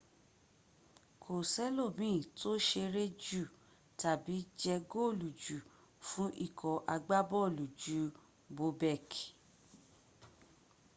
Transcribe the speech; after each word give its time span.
kó 1.21 1.33
sẹ́lòmín 1.53 2.17
tó 2.39 2.51
ṣeré 2.67 3.03
jù 3.25 3.41
tàbí 3.99 4.35
jẹ 4.61 4.75
góòlù 4.91 5.27
jù 5.43 5.57
fún 6.07 6.29
ikọ̀ 6.45 6.75
agbábọ̣̀ọ̀lù 6.93 7.65
ju 7.81 7.99
bobek 8.55 9.09